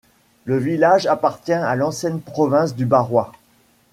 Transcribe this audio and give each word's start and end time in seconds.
Le 0.45 0.57
village 0.57 1.05
appartient 1.05 1.53
à 1.53 1.75
l'ancienne 1.75 2.21
province 2.21 2.75
du 2.75 2.87
Barrois. 2.87 3.33